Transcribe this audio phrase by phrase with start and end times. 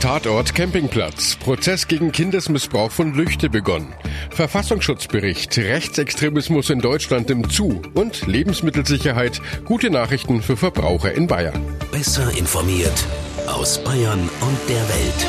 [0.00, 1.36] Tatort Campingplatz.
[1.36, 3.92] Prozess gegen Kindesmissbrauch von Lüchte begonnen.
[4.30, 5.58] Verfassungsschutzbericht.
[5.58, 7.82] Rechtsextremismus in Deutschland im Zu.
[7.92, 9.42] Und Lebensmittelsicherheit.
[9.66, 11.62] Gute Nachrichten für Verbraucher in Bayern.
[11.92, 13.04] Besser informiert
[13.46, 15.26] aus Bayern und der Welt.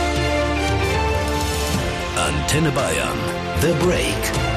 [2.16, 3.18] Antenne Bayern.
[3.62, 4.51] The Break.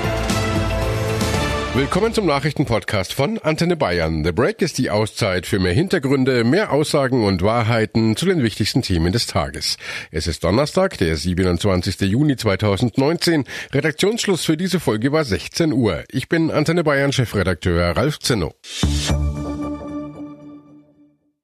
[1.75, 4.23] Willkommen zum Nachrichtenpodcast von Antenne Bayern.
[4.23, 8.81] The Break ist die Auszeit für mehr Hintergründe, mehr Aussagen und Wahrheiten zu den wichtigsten
[8.81, 9.77] Themen des Tages.
[10.13, 12.03] Es ist Donnerstag, der 27.
[12.03, 13.43] Juni 2019.
[13.73, 16.05] Redaktionsschluss für diese Folge war 16 Uhr.
[16.13, 18.55] Ich bin Antenne Bayern Chefredakteur Ralf Zinno.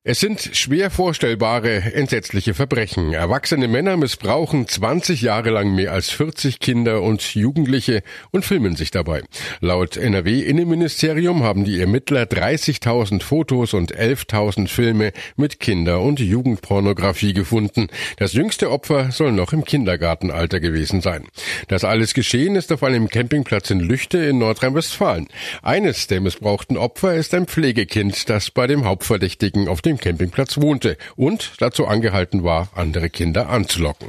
[0.02, 3.12] Es sind schwer vorstellbare, entsetzliche Verbrechen.
[3.12, 8.90] Erwachsene Männer missbrauchen 20 Jahre lang mehr als 40 Kinder und Jugendliche und filmen sich
[8.90, 9.22] dabei.
[9.60, 17.88] Laut NRW-Innenministerium haben die Ermittler 30.000 Fotos und 11.000 Filme mit Kinder- und Jugendpornografie gefunden.
[18.16, 21.26] Das jüngste Opfer soll noch im Kindergartenalter gewesen sein.
[21.68, 25.28] Das alles geschehen ist auf einem Campingplatz in Lüchte in Nordrhein-Westfalen.
[25.60, 30.60] Eines der missbrauchten Opfer ist ein Pflegekind, das bei dem Hauptverdächtigen auf dem dem Campingplatz
[30.60, 34.08] wohnte und dazu angehalten war, andere Kinder anzulocken.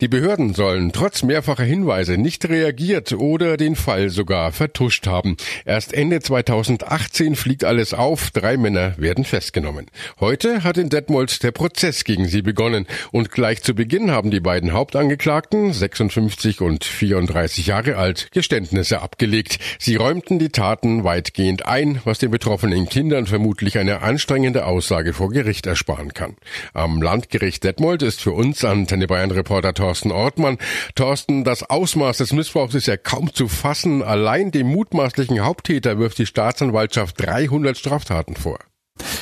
[0.00, 5.36] Die Behörden sollen trotz mehrfacher Hinweise nicht reagiert oder den Fall sogar vertuscht haben.
[5.64, 9.86] Erst Ende 2018 fliegt alles auf, drei Männer werden festgenommen.
[10.18, 14.40] Heute hat in Detmold der Prozess gegen sie begonnen und gleich zu Beginn haben die
[14.40, 19.58] beiden Hauptangeklagten, 56 und 34 Jahre alt, Geständnisse abgelegt.
[19.78, 25.28] Sie räumten die Taten weitgehend ein, was den betroffenen Kindern vermutlich eine anstrengende Aussage vor
[25.28, 26.36] Gericht ersparen kann.
[26.72, 30.56] Am Landgericht Detmold ist für uns Antenne Bayern Reporter Thorsten Ortmann.
[30.94, 34.02] Thorsten, das Ausmaß des Missbrauchs ist ja kaum zu fassen.
[34.02, 38.60] Allein dem mutmaßlichen Haupttäter wirft die Staatsanwaltschaft 300 Straftaten vor.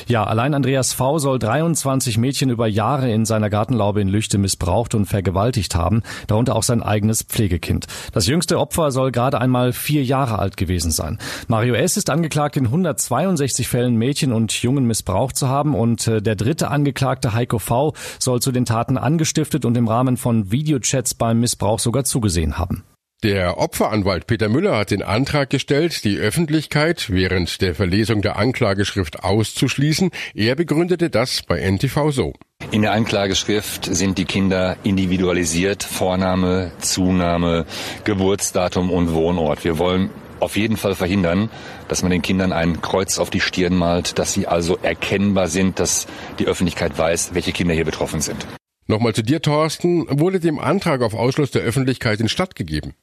[0.07, 1.19] Ja, allein Andreas V.
[1.19, 6.55] soll 23 Mädchen über Jahre in seiner Gartenlaube in Lüchte missbraucht und vergewaltigt haben, darunter
[6.55, 7.87] auch sein eigenes Pflegekind.
[8.13, 11.19] Das jüngste Opfer soll gerade einmal vier Jahre alt gewesen sein.
[11.47, 11.97] Mario S.
[11.97, 16.69] ist angeklagt, in 162 Fällen Mädchen und Jungen missbraucht zu haben und äh, der dritte
[16.69, 17.93] Angeklagte Heiko V.
[18.19, 22.83] soll zu den Taten angestiftet und im Rahmen von Videochats beim Missbrauch sogar zugesehen haben.
[23.21, 29.25] Der Opferanwalt Peter Müller hat den Antrag gestellt, die Öffentlichkeit während der Verlesung der Anklageschrift
[29.25, 30.11] auszuschließen.
[30.33, 32.31] Er begründete das bei NTV so.
[32.71, 37.65] In der Anklageschrift sind die Kinder individualisiert, Vorname, Zunahme,
[38.05, 39.65] Geburtsdatum und Wohnort.
[39.65, 41.49] Wir wollen auf jeden Fall verhindern,
[41.89, 45.81] dass man den Kindern ein Kreuz auf die Stirn malt, dass sie also erkennbar sind,
[45.81, 46.07] dass
[46.39, 48.47] die Öffentlichkeit weiß, welche Kinder hier betroffen sind.
[48.87, 50.07] Nochmal zu dir, Thorsten.
[50.09, 52.93] Wurde dem Antrag auf Ausschluss der Öffentlichkeit in stattgegeben?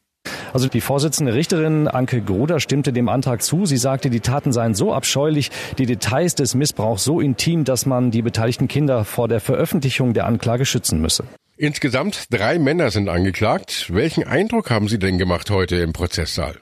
[0.57, 3.67] Also die Vorsitzende Richterin Anke Groder stimmte dem Antrag zu.
[3.67, 8.11] Sie sagte, die Taten seien so abscheulich, die Details des Missbrauchs so intim, dass man
[8.11, 11.25] die beteiligten Kinder vor der Veröffentlichung der Anklage schützen müsse.
[11.59, 13.91] Insgesamt drei Männer sind angeklagt.
[13.93, 16.57] Welchen Eindruck haben Sie denn gemacht heute im Prozesssaal?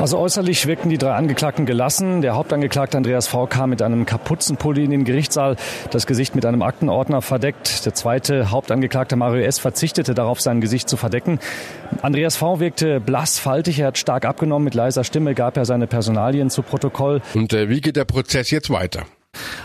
[0.00, 2.22] Also äußerlich wirkten die drei Angeklagten gelassen.
[2.22, 3.46] Der Hauptangeklagte Andreas V.
[3.46, 5.56] kam mit einem Kapuzenpulli in den Gerichtssaal,
[5.90, 7.84] das Gesicht mit einem Aktenordner verdeckt.
[7.84, 9.58] Der zweite Hauptangeklagte Mario S.
[9.58, 11.38] verzichtete darauf, sein Gesicht zu verdecken.
[12.00, 12.60] Andreas V.
[12.60, 14.64] wirkte blass, faltig, er hat stark abgenommen.
[14.64, 17.20] Mit leiser Stimme gab er seine Personalien zu Protokoll.
[17.34, 19.04] Und äh, wie geht der Prozess jetzt weiter?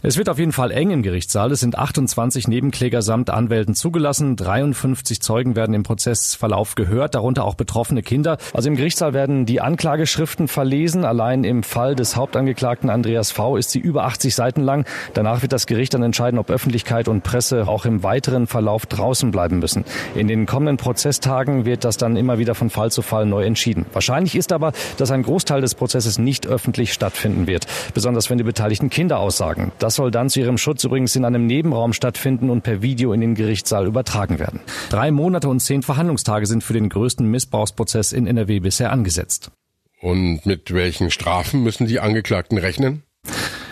[0.08, 1.52] Es wird auf jeden Fall eng im Gerichtssaal.
[1.52, 4.36] Es sind 28 Nebenkläger samt Anwälten zugelassen.
[4.36, 8.38] 53 Zeugen werden im Prozessverlauf gehört, darunter auch betroffene Kinder.
[8.54, 11.06] Also im Gerichtssaal werden die Anklageschriften verlesen.
[11.06, 13.58] Allein im Fall des Hauptangeklagten Andreas V.
[13.58, 14.86] ist sie über 80 Seiten lang.
[15.16, 19.32] Danach wird das Gericht dann entscheiden, ob Öffentlichkeit und Presse auch im weiteren Verlauf draußen
[19.32, 19.86] bleiben müssen.
[20.14, 23.88] In den kommenden Prozesstagen wird das dann immer wieder von Fall zu Fall neu entschieden.
[23.92, 27.66] Wahrscheinlich ist aber, dass ein Großteil des Prozesses nicht öffentlich stattfinden wird,
[27.96, 29.72] besonders wenn die beteiligten Kinder aussagen sagen.
[29.80, 33.22] Das soll dann zu ihrem Schutz übrigens in einem Nebenraum stattfinden und per Video in
[33.22, 34.60] den Gerichtssaal übertragen werden.
[34.90, 39.52] Drei Monate und zehn Verhandlungstage sind für den größten Missbrauchsprozess in NRW bisher angesetzt.
[40.02, 43.04] Und mit welchen Strafen müssen die Angeklagten rechnen?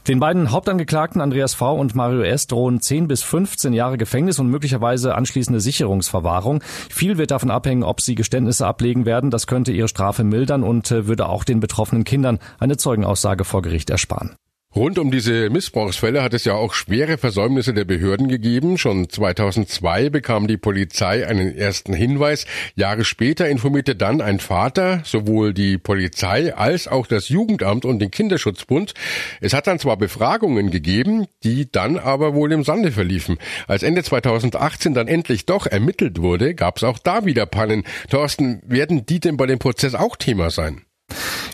[0.08, 1.76] Den beiden Hauptangeklagten Andreas V.
[1.76, 2.48] und Mario S.
[2.48, 6.62] drohen 10 bis 15 Jahre Gefängnis und möglicherweise anschließende Sicherungsverwahrung.
[6.90, 9.32] Viel wird davon abhängen, ob sie Geständnisse ablegen werden.
[9.32, 13.62] Das könnte ihre Strafe mildern und äh, würde auch den betroffenen Kindern eine Zeugenaussage vor
[13.62, 14.36] Gericht ersparen.
[14.76, 18.80] Rund um diese Missbrauchsfälle hat es ja auch schwere Versäumnisse der Behörden gegeben.
[18.80, 22.48] Schon 2002 bekam die Polizei einen ersten Hinweis.
[22.76, 28.10] Jahre später informierte dann ein Vater sowohl die Polizei als auch das Jugendamt und den
[28.10, 28.96] Kinderschutzbund.
[29.42, 33.38] Es hat dann zwar Befragungen gegeben, die dann aber wohl im Sande verliefen.
[33.68, 37.84] Als Ende 2018 dann endlich doch ermittelt wurde, gab es auch da wieder Pannen.
[38.10, 40.82] Thorsten, werden die denn bei dem Prozess auch Thema sein?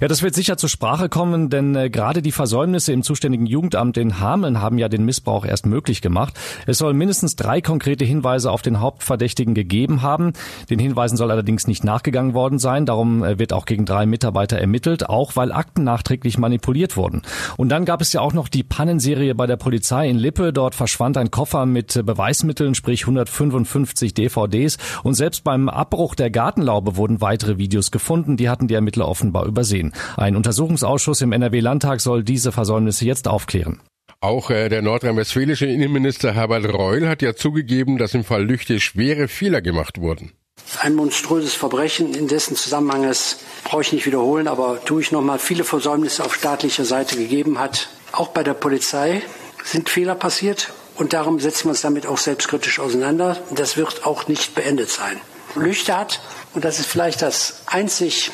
[0.02, 3.98] Ja, das wird sicher zur Sprache kommen, denn äh, gerade die Versäumnisse im zuständigen Jugendamt
[3.98, 6.40] in Hameln haben ja den Missbrauch erst möglich gemacht.
[6.66, 10.32] Es soll mindestens drei konkrete Hinweise auf den Hauptverdächtigen gegeben haben.
[10.70, 12.86] Den Hinweisen soll allerdings nicht nachgegangen worden sein.
[12.86, 17.24] Darum äh, wird auch gegen drei Mitarbeiter ermittelt, auch weil Akten nachträglich manipuliert wurden.
[17.58, 20.54] Und dann gab es ja auch noch die Pannenserie bei der Polizei in Lippe.
[20.54, 24.78] Dort verschwand ein Koffer mit äh, Beweismitteln, sprich 155 DVDs.
[25.04, 28.38] Und selbst beim Abbruch der Gartenlaube wurden weitere Videos gefunden.
[28.38, 29.94] Die hatten die Ermittler offenbar übersehen.
[30.18, 33.82] Ein Untersuchungsausschuss im NRW-Landtag soll diese Versäumnisse jetzt aufklären.
[34.22, 39.30] Auch äh, der nordrhein-westfälische Innenminister Herbert Reul hat ja zugegeben, dass im Fall Lüchte schwere
[39.30, 40.34] Fehler gemacht wurden.
[40.82, 45.40] Ein monströses Verbrechen, in dessen Zusammenhang es, brauche ich nicht wiederholen, aber tue ich nochmal,
[45.40, 47.90] viele Versäumnisse auf staatlicher Seite gegeben hat.
[48.12, 49.22] Auch bei der Polizei
[49.64, 53.38] sind Fehler passiert und darum setzen wir uns damit auch selbstkritisch auseinander.
[53.56, 55.18] Das wird auch nicht beendet sein.
[55.56, 56.20] Lüchte hat,
[56.54, 58.32] und das ist vielleicht das einzig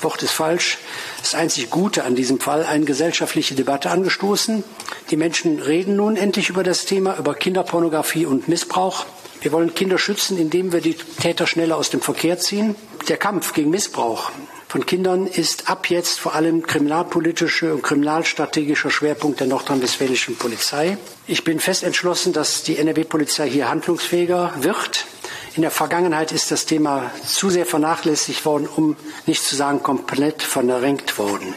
[0.00, 0.78] Wort ist falsch,
[1.20, 4.64] das einzig Gute an diesem Fall, eine gesellschaftliche Debatte angestoßen.
[5.10, 9.06] Die Menschen reden nun endlich über das Thema, über Kinderpornografie und Missbrauch.
[9.40, 12.74] Wir wollen Kinder schützen, indem wir die Täter schneller aus dem Verkehr ziehen.
[13.08, 14.30] Der Kampf gegen Missbrauch
[14.68, 20.98] von Kindern ist ab jetzt vor allem kriminalpolitischer und kriminalstrategischer Schwerpunkt der nordrhein-westfälischen Polizei.
[21.26, 25.06] Ich bin fest entschlossen, dass die NRW-Polizei hier handlungsfähiger wird.
[25.58, 28.96] In der Vergangenheit ist das Thema zu sehr vernachlässigt worden, um
[29.26, 31.52] nicht zu sagen komplett verdrängt worden.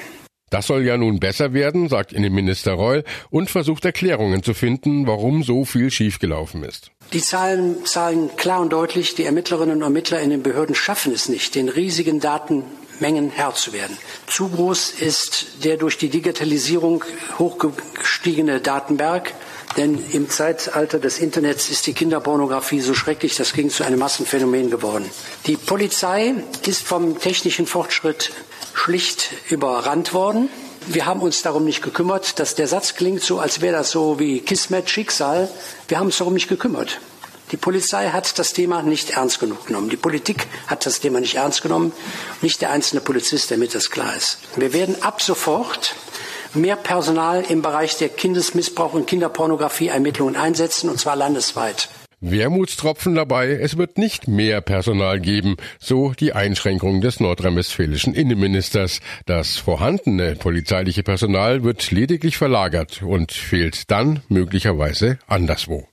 [0.50, 5.44] Das soll ja nun besser werden, sagt Innenminister Reul und versucht Erklärungen zu finden, warum
[5.44, 6.89] so viel schiefgelaufen ist.
[7.13, 11.30] Die Zahlen zahlen klar und deutlich, die Ermittlerinnen und Ermittler in den Behörden schaffen es
[11.30, 13.95] nicht, den riesigen Datenmengen Herr zu werden.
[14.25, 17.04] Zu groß ist der durch die Digitalisierung
[17.38, 19.31] hochgestiegene Datenberg.
[19.77, 24.69] Denn im Zeitalter des Internets ist die Kinderpornografie so schrecklich, das ging zu einem Massenphänomen
[24.69, 25.09] geworden.
[25.45, 26.35] Die Polizei
[26.65, 28.31] ist vom technischen Fortschritt
[28.73, 30.50] schlicht überrannt worden.
[30.88, 32.39] Wir haben uns darum nicht gekümmert.
[32.39, 35.50] Dass der Satz klingt so, als wäre das so wie Kismet, Schicksal.
[35.88, 37.00] Wir haben uns darum nicht gekümmert.
[37.51, 39.89] Die Polizei hat das Thema nicht ernst genug genommen.
[39.89, 41.91] Die Politik hat das Thema nicht ernst genommen.
[42.41, 44.38] Nicht der einzelne Polizist, damit das klar ist.
[44.56, 45.95] Wir werden ab sofort
[46.56, 51.89] mehr Personal im Bereich der Kindesmissbrauch und Kinderpornografie-Ermittlungen einsetzen, und zwar landesweit.
[52.21, 59.00] Wermutstropfen dabei, es wird nicht mehr Personal geben, so die Einschränkung des nordrhein-westfälischen Innenministers.
[59.25, 65.88] Das vorhandene polizeiliche Personal wird lediglich verlagert und fehlt dann möglicherweise anderswo.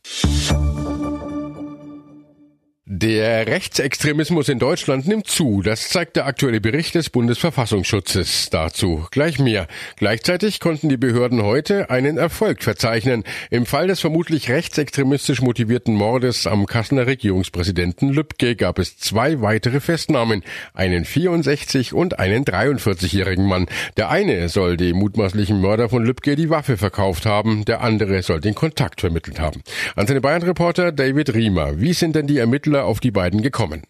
[2.91, 5.61] Der Rechtsextremismus in Deutschland nimmt zu.
[5.61, 8.49] Das zeigt der aktuelle Bericht des Bundesverfassungsschutzes.
[8.49, 9.69] Dazu gleich mehr.
[9.97, 13.25] Gleichzeitig konnten die Behörden heute einen Erfolg verzeichnen.
[13.51, 19.81] Im Fall des vermutlich rechtsextremistisch motivierten Mordes am Kasseler Regierungspräsidenten Lübcke gab es zwei weitere
[19.81, 20.43] Festnahmen.
[20.73, 23.67] Einen 64 und einen 43-jährigen Mann.
[23.99, 27.67] Der eine soll dem mutmaßlichen Mörder von Lübcke die Waffe verkauft haben.
[27.67, 29.61] Der andere soll den Kontakt vermittelt haben.
[29.95, 31.79] Antenne Bayern Reporter David Riemer.
[31.83, 33.83] Wie sind denn die Ermittler Ermittler auf die beiden gekommen.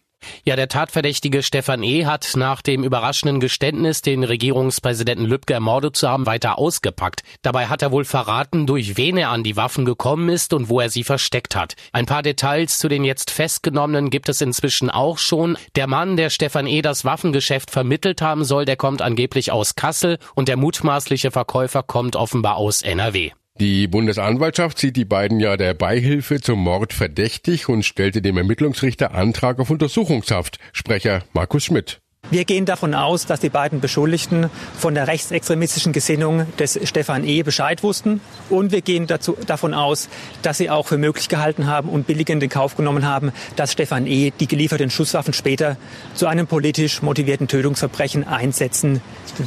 [0.45, 2.05] Ja, der Tatverdächtige Stefan E.
[2.05, 7.23] hat nach dem überraschenden Geständnis, den Regierungspräsidenten Lübcke ermordet zu haben, weiter ausgepackt.
[7.43, 10.81] Dabei hat er wohl verraten, durch wen er an die Waffen gekommen ist und wo
[10.81, 11.77] er sie versteckt hat.
[11.93, 15.57] Ein paar Details zu den jetzt Festgenommenen gibt es inzwischen auch schon.
[15.77, 16.83] Der Mann, der Stefan E.
[16.83, 22.17] das Waffengeschäft vermittelt haben soll, der kommt angeblich aus Kassel und der mutmaßliche Verkäufer kommt
[22.17, 23.31] offenbar aus NRW.
[23.61, 29.15] Die Bundesanwaltschaft sieht die beiden ja der Beihilfe zum Mord verdächtig und stellte dem Ermittlungsrichter
[29.15, 30.61] Antrag auf Untersuchungshaft.
[30.73, 32.01] Sprecher Markus Schmidt.
[32.31, 37.43] Wir gehen davon aus, dass die beiden Beschuldigten von der rechtsextremistischen Gesinnung des Stefan E.
[37.43, 38.21] Bescheid wussten.
[38.49, 40.09] Und wir gehen dazu, davon aus,
[40.43, 44.07] dass sie auch für möglich gehalten haben und billigend in Kauf genommen haben, dass Stefan
[44.07, 44.31] E.
[44.39, 45.79] die gelieferten Schusswaffen später
[46.15, 49.01] zu einem politisch motivierten Tötungsverbrechen einsetzen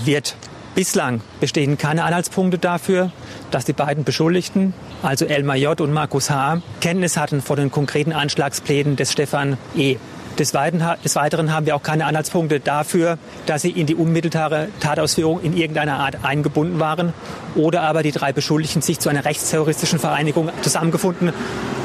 [0.04, 0.36] wird.
[0.74, 3.12] Bislang bestehen keine Anhaltspunkte dafür,
[3.52, 4.74] dass die beiden Beschuldigten,
[5.04, 5.80] also Elmar J.
[5.82, 9.98] und Markus H., Kenntnis hatten von den konkreten Anschlagsplänen des Stefan E.
[10.40, 15.56] Des Weiteren haben wir auch keine Anhaltspunkte dafür, dass sie in die unmittelbare Tatausführung in
[15.58, 17.14] irgendeiner Art eingebunden waren
[17.56, 21.34] oder aber die drei Beschuldigten sich zu einer rechtsterroristischen Vereinigung zusammengefunden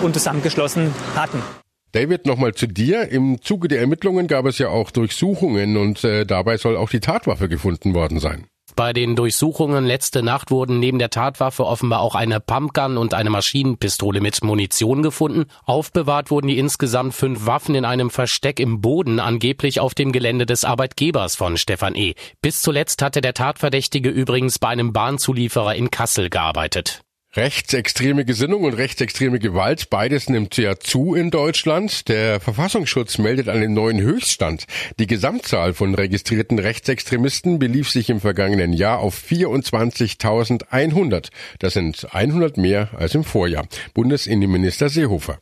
[0.03, 1.43] und zusammengeschlossen hatten.
[1.91, 3.11] David, nochmal zu dir.
[3.11, 7.01] Im Zuge der Ermittlungen gab es ja auch Durchsuchungen und äh, dabei soll auch die
[7.01, 8.47] Tatwaffe gefunden worden sein.
[8.77, 13.31] Bei den Durchsuchungen letzte Nacht wurden neben der Tatwaffe offenbar auch eine Pumpgun und eine
[13.31, 15.47] Maschinenpistole mit Munition gefunden.
[15.65, 20.45] Aufbewahrt wurden die insgesamt fünf Waffen in einem Versteck im Boden, angeblich auf dem Gelände
[20.45, 22.17] des Arbeitgebers von Stefan E.
[22.43, 27.06] Bis zuletzt hatte der Tatverdächtige übrigens bei einem Bahnzulieferer in Kassel gearbeitet.
[27.37, 32.09] Rechtsextreme Gesinnung und rechtsextreme Gewalt, beides nimmt ja zu in Deutschland.
[32.09, 34.65] Der Verfassungsschutz meldet einen neuen Höchststand.
[34.99, 41.27] Die Gesamtzahl von registrierten Rechtsextremisten belief sich im vergangenen Jahr auf 24.100.
[41.59, 43.67] Das sind 100 mehr als im Vorjahr.
[43.93, 45.39] Bundesinnenminister Seehofer.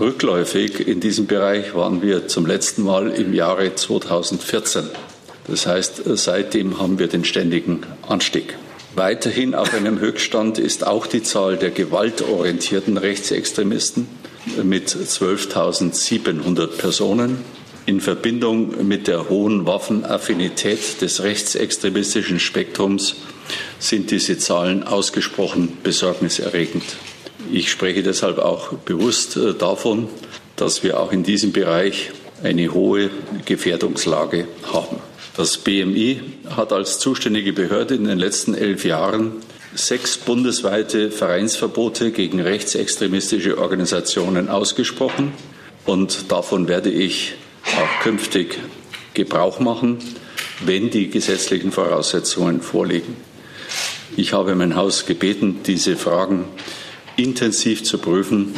[0.00, 4.86] Rückläufig in diesem Bereich waren wir zum letzten Mal im Jahre 2014.
[5.46, 8.56] Das heißt, seitdem haben wir den ständigen Anstieg.
[8.96, 14.08] Weiterhin auf einem Höchststand ist auch die Zahl der gewaltorientierten Rechtsextremisten
[14.64, 17.44] mit 12.700 Personen.
[17.84, 23.16] In Verbindung mit der hohen Waffenaffinität des rechtsextremistischen Spektrums
[23.78, 26.96] sind diese Zahlen ausgesprochen besorgniserregend.
[27.52, 30.08] Ich spreche deshalb auch bewusst äh, davon,
[30.56, 32.12] dass wir auch in diesem Bereich
[32.42, 33.10] eine hohe
[33.44, 34.96] Gefährdungslage haben.
[35.36, 39.32] Das BMI hat als zuständige Behörde in den letzten elf Jahren
[39.74, 45.34] sechs bundesweite Vereinsverbote gegen rechtsextremistische Organisationen ausgesprochen.
[45.84, 48.58] Und davon werde ich auch künftig
[49.12, 49.98] Gebrauch machen,
[50.64, 53.14] wenn die gesetzlichen Voraussetzungen vorliegen.
[54.16, 56.46] Ich habe mein Haus gebeten, diese Fragen
[57.18, 58.54] intensiv zu prüfen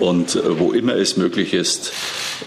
[0.00, 1.92] und wo immer es möglich ist,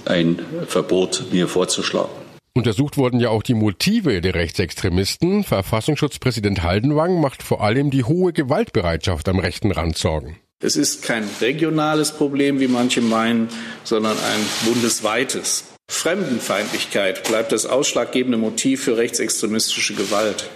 [0.04, 2.23] ein Verbot mir vorzuschlagen.
[2.56, 5.44] Untersucht wurden ja auch die Motive der Rechtsextremisten.
[5.44, 10.38] Verfassungsschutzpräsident Haldenwang macht vor allem die hohe Gewaltbereitschaft am rechten Rand Sorgen.
[10.60, 13.50] Es ist kein regionales Problem, wie manche meinen,
[13.84, 15.64] sondern ein bundesweites.
[15.90, 20.50] Fremdenfeindlichkeit bleibt das ausschlaggebende Motiv für rechtsextremistische Gewalt.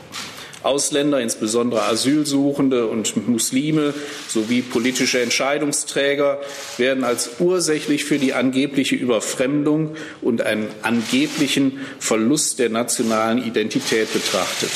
[0.68, 3.94] Ausländer, insbesondere Asylsuchende und Muslime
[4.28, 6.40] sowie politische Entscheidungsträger
[6.78, 14.70] werden als ursächlich für die angebliche Überfremdung und einen angeblichen Verlust der nationalen Identität betrachtet.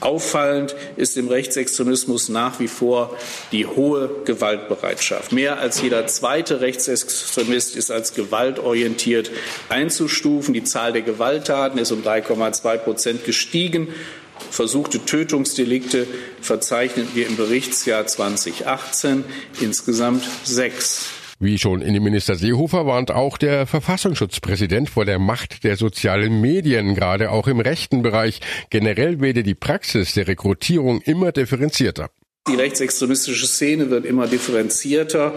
[0.00, 3.16] Auffallend ist im Rechtsextremismus nach wie vor
[3.52, 5.32] die hohe Gewaltbereitschaft.
[5.32, 9.30] Mehr als jeder zweite Rechtsextremist ist als gewaltorientiert
[9.70, 10.52] einzustufen.
[10.52, 13.88] Die Zahl der Gewalttaten ist um 3,2 Prozent gestiegen
[14.54, 16.06] versuchte Tötungsdelikte
[16.40, 19.24] verzeichnen wir im Berichtsjahr 2018
[19.60, 21.10] insgesamt sechs.
[21.40, 27.32] Wie schon Innenminister Seehofer warnt auch der Verfassungsschutzpräsident vor der Macht der sozialen Medien, gerade
[27.32, 28.40] auch im rechten Bereich.
[28.70, 32.10] Generell werde die Praxis der Rekrutierung immer differenzierter.
[32.46, 35.34] Die rechtsextremistische Szene wird immer differenzierter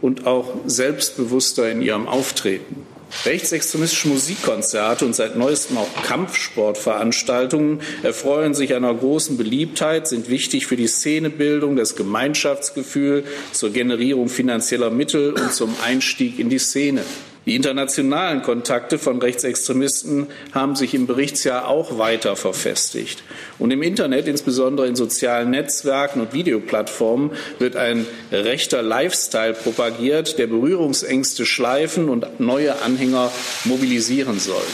[0.00, 2.86] und auch selbstbewusster in ihrem Auftreten.
[3.24, 10.76] Rechtsextremistische Musikkonzerte und seit neuestem auch Kampfsportveranstaltungen erfreuen sich einer großen Beliebtheit, sind wichtig für
[10.76, 17.02] die Szenebildung, das Gemeinschaftsgefühl, zur Generierung finanzieller Mittel und zum Einstieg in die Szene.
[17.46, 23.22] Die internationalen Kontakte von Rechtsextremisten haben sich im Berichtsjahr auch weiter verfestigt.
[23.58, 30.48] Und im Internet, insbesondere in sozialen Netzwerken und Videoplattformen, wird ein rechter Lifestyle propagiert, der
[30.48, 33.32] Berührungsängste schleifen und neue Anhänger
[33.64, 34.66] mobilisieren soll.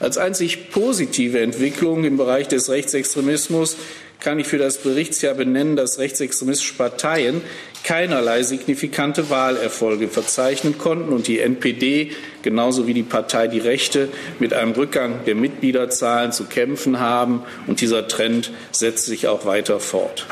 [0.00, 3.76] Als einzig positive Entwicklung im Bereich des Rechtsextremismus
[4.18, 7.42] kann ich für das Berichtsjahr benennen, dass rechtsextremistische Parteien
[7.84, 14.54] keinerlei signifikante Wahlerfolge verzeichnen konnten und die NPD genauso wie die Partei Die Rechte mit
[14.54, 17.42] einem Rückgang der Mitgliederzahlen zu kämpfen haben.
[17.66, 20.26] Und dieser Trend setzt sich auch weiter fort.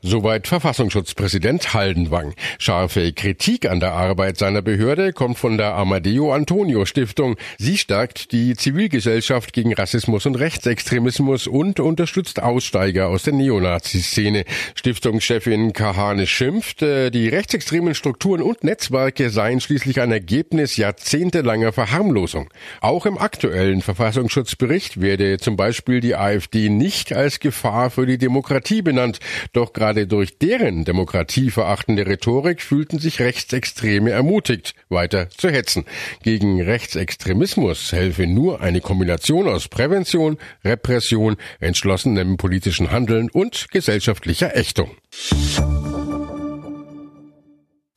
[0.00, 2.34] Soweit Verfassungsschutzpräsident Haldenwang.
[2.60, 7.36] Scharfe Kritik an der Arbeit seiner Behörde kommt von der Amadeo Antonio Stiftung.
[7.58, 14.44] Sie stärkt die Zivilgesellschaft gegen Rassismus und Rechtsextremismus und unterstützt Aussteiger aus der Neonazi-Szene.
[14.76, 22.50] Stiftungschefin Kahane schimpft, äh, die rechtsextremen Strukturen und Netzwerke seien schließlich ein Ergebnis jahrzehntelanger Verharmlosung.
[22.80, 28.82] Auch im aktuellen Verfassungsschutzbericht werde zum Beispiel die AfD nicht als Gefahr für die Demokratie
[28.82, 29.18] benannt.
[29.52, 35.84] Doch Gerade durch deren demokratieverachtende Rhetorik fühlten sich Rechtsextreme ermutigt, weiter zu hetzen.
[36.22, 44.90] Gegen Rechtsextremismus helfe nur eine Kombination aus Prävention, Repression, entschlossenem politischen Handeln und gesellschaftlicher Ächtung.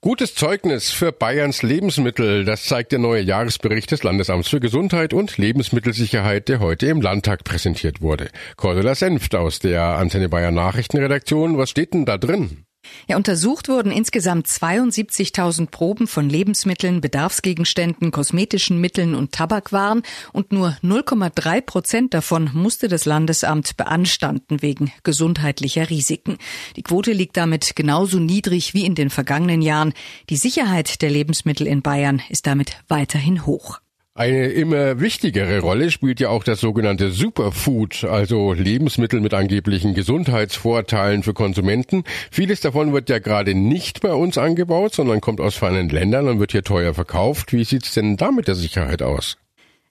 [0.03, 5.37] Gutes Zeugnis für Bayerns Lebensmittel, das zeigt der neue Jahresbericht des Landesamts für Gesundheit und
[5.37, 8.29] Lebensmittelsicherheit, der heute im Landtag präsentiert wurde.
[8.57, 12.65] Cordula Senft aus der Antenne Bayern Nachrichtenredaktion, was steht denn da drin?
[13.07, 20.77] Ja, untersucht wurden insgesamt 72.000 Proben von Lebensmitteln, Bedarfsgegenständen, kosmetischen Mitteln und Tabakwaren und nur
[20.83, 26.37] 0,3 Prozent davon musste das Landesamt beanstanden wegen gesundheitlicher Risiken.
[26.77, 29.93] Die Quote liegt damit genauso niedrig wie in den vergangenen Jahren.
[30.29, 33.80] Die Sicherheit der Lebensmittel in Bayern ist damit weiterhin hoch.
[34.13, 41.23] Eine immer wichtigere Rolle spielt ja auch das sogenannte Superfood, also Lebensmittel mit angeblichen Gesundheitsvorteilen
[41.23, 42.03] für Konsumenten.
[42.29, 46.41] Vieles davon wird ja gerade nicht bei uns angebaut, sondern kommt aus fernen Ländern und
[46.41, 47.53] wird hier teuer verkauft.
[47.53, 49.37] Wie sieht's denn da mit der Sicherheit aus?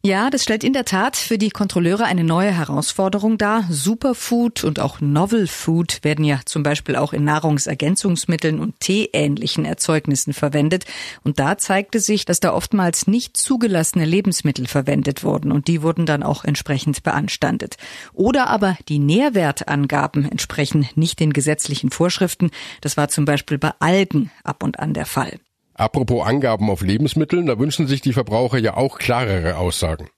[0.02, 3.66] Ja, das stellt in der Tat für die Kontrolleure eine neue Herausforderung dar.
[3.68, 10.32] Superfood und auch Novel Food werden ja zum Beispiel auch in Nahrungsergänzungsmitteln und teeähnlichen Erzeugnissen
[10.32, 10.86] verwendet.
[11.22, 16.06] Und da zeigte sich, dass da oftmals nicht zugelassene Lebensmittel verwendet wurden und die wurden
[16.06, 17.76] dann auch entsprechend beanstandet.
[18.14, 22.50] Oder aber die Nährwertangaben entsprechen nicht den gesetzlichen Vorschriften.
[22.80, 25.40] Das war zum Beispiel bei Algen ab und an der Fall.
[25.80, 30.10] Apropos Angaben auf Lebensmitteln, da wünschen sich die Verbraucher ja auch klarere Aussagen.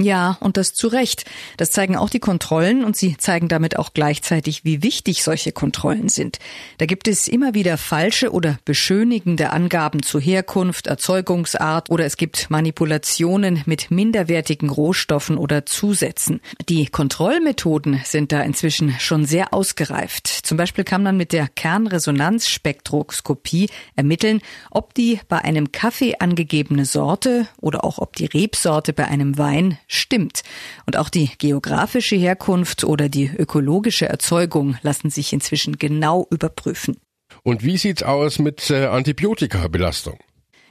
[0.00, 1.24] Ja, und das zu Recht.
[1.56, 6.08] Das zeigen auch die Kontrollen und sie zeigen damit auch gleichzeitig, wie wichtig solche Kontrollen
[6.08, 6.40] sind.
[6.78, 12.50] Da gibt es immer wieder falsche oder beschönigende Angaben zu Herkunft, Erzeugungsart oder es gibt
[12.50, 16.40] Manipulationen mit minderwertigen Rohstoffen oder Zusätzen.
[16.68, 20.26] Die Kontrollmethoden sind da inzwischen schon sehr ausgereift.
[20.26, 24.40] Zum Beispiel kann man mit der Kernresonanzspektroskopie ermitteln,
[24.72, 29.78] ob die bei einem Kaffee angegebene Sorte oder auch ob die Rebsorte bei einem Wein
[29.86, 30.42] stimmt.
[30.86, 36.96] Und auch die geografische Herkunft oder die ökologische Erzeugung lassen sich inzwischen genau überprüfen.
[37.42, 40.18] Und wie sieht's aus mit äh, Antibiotikabelastung?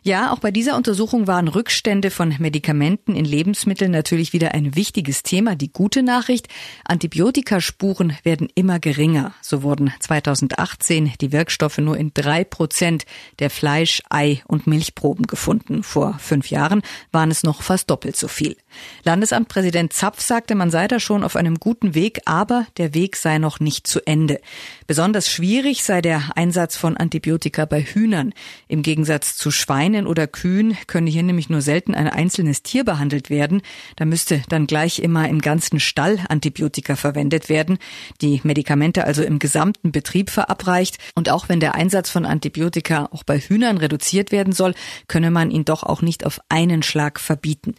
[0.06, 5.24] Ja, auch bei dieser Untersuchung waren Rückstände von Medikamenten in Lebensmitteln natürlich wieder ein wichtiges
[5.24, 5.56] Thema.
[5.56, 6.50] Die gute Nachricht,
[6.84, 9.34] Antibiotikaspuren werden immer geringer.
[9.42, 13.06] So wurden 2018 die Wirkstoffe nur in drei Prozent
[13.40, 15.84] der Fleisch-, Ei- und Milchproben gefunden.
[15.84, 16.82] Vor fünf Jahren
[17.14, 18.58] waren es noch fast doppelt so viel.
[19.06, 23.38] Landesamtpräsident Zapf sagte, man sei da schon auf einem guten Weg, aber der Weg sei
[23.38, 24.42] noch nicht zu Ende.
[24.86, 28.34] Besonders schwierig sei der Einsatz von Antibiotika bei Hühnern.
[28.68, 33.30] Im Gegensatz zu Schweinen oder Kühen könne hier nämlich nur selten ein einzelnes Tier behandelt
[33.30, 33.62] werden.
[33.96, 37.78] Da müsste dann gleich immer im ganzen Stall Antibiotika verwendet werden.
[38.22, 40.98] Die Medikamente also im gesamten Betrieb verabreicht.
[41.16, 44.74] Und auch wenn der Einsatz von Antibiotika auch bei Hühnern reduziert werden soll,
[45.08, 47.76] könne man ihn doch auch nicht auf einen Schlag verbieten.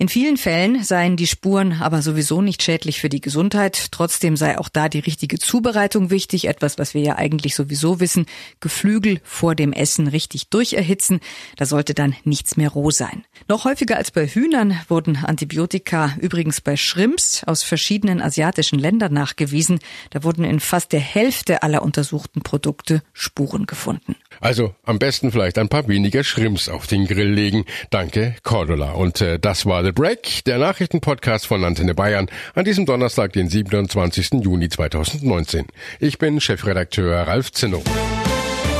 [0.00, 3.88] In vielen Fällen seien die Spuren aber sowieso nicht schädlich für die Gesundheit.
[3.90, 6.48] Trotzdem sei auch da die richtige Zubereitung wichtig.
[6.48, 8.24] Etwas, was wir ja eigentlich sowieso wissen.
[8.60, 11.20] Geflügel vor dem Essen richtig durcherhitzen.
[11.56, 13.24] Da sollte dann nichts mehr roh sein.
[13.48, 19.80] Noch häufiger als bei Hühnern wurden Antibiotika übrigens bei Shrimps aus verschiedenen asiatischen Ländern nachgewiesen.
[20.10, 24.16] Da wurden in fast der Hälfte aller untersuchten Produkte Spuren gefunden.
[24.40, 27.64] Also am besten vielleicht ein paar weniger Shrimps auf den Grill legen.
[27.90, 28.92] Danke, Cordula.
[28.92, 33.48] Und äh, das war The Break, der Nachrichtenpodcast von Antenne Bayern an diesem Donnerstag, den
[33.48, 34.30] 27.
[34.42, 35.66] Juni 2019.
[35.98, 37.82] Ich bin Chefredakteur Ralf Zinno.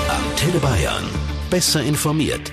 [0.08, 1.04] Antenne Bayern.
[1.50, 2.52] Besser informiert.